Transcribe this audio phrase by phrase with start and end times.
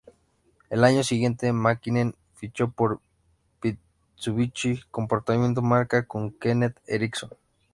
[0.71, 2.99] Al año siguiente, Mäkinen fichó por
[3.61, 7.29] Mitsubishi, compartiendo marca con Kenneth Eriksson.